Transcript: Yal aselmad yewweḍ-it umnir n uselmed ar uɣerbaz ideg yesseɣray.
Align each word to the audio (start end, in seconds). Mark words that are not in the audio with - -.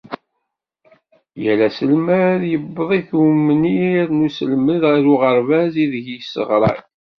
Yal 1.43 1.59
aselmad 1.67 2.41
yewweḍ-it 2.51 3.09
umnir 3.21 4.07
n 4.17 4.25
uselmed 4.27 4.81
ar 4.93 5.03
uɣerbaz 5.13 5.73
ideg 5.83 6.05
yesseɣray. 6.13 6.79